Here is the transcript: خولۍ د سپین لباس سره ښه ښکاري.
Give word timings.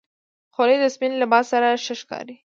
خولۍ 0.53 0.77
د 0.81 0.85
سپین 0.95 1.11
لباس 1.21 1.45
سره 1.53 1.67
ښه 1.85 1.95
ښکاري. 2.01 2.35